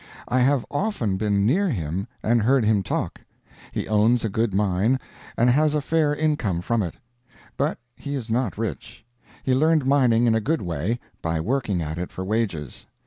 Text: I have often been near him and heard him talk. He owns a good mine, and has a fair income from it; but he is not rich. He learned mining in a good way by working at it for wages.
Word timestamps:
I 0.27 0.39
have 0.39 0.65
often 0.71 1.15
been 1.17 1.45
near 1.45 1.69
him 1.69 2.07
and 2.23 2.41
heard 2.41 2.65
him 2.65 2.81
talk. 2.81 3.21
He 3.71 3.87
owns 3.87 4.25
a 4.25 4.29
good 4.29 4.51
mine, 4.51 4.99
and 5.37 5.47
has 5.51 5.75
a 5.75 5.79
fair 5.79 6.15
income 6.15 6.61
from 6.61 6.81
it; 6.81 6.95
but 7.55 7.77
he 7.95 8.15
is 8.15 8.27
not 8.31 8.57
rich. 8.57 9.05
He 9.43 9.53
learned 9.53 9.85
mining 9.85 10.25
in 10.25 10.33
a 10.33 10.41
good 10.41 10.63
way 10.63 10.99
by 11.21 11.39
working 11.39 11.83
at 11.83 11.99
it 11.99 12.11
for 12.11 12.25
wages. 12.25 12.87